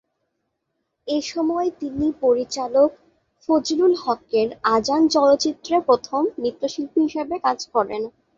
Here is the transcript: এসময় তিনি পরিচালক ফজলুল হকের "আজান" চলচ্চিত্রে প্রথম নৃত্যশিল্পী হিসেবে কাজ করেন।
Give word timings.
এসময় 1.07 1.69
তিনি 1.81 2.05
পরিচালক 2.21 2.89
ফজলুল 3.43 3.93
হকের 4.03 4.47
"আজান" 4.71 5.01
চলচ্চিত্রে 5.15 5.75
প্রথম 5.87 6.21
নৃত্যশিল্পী 6.37 6.99
হিসেবে 7.07 7.35
কাজ 7.45 7.59
করেন। 7.73 8.01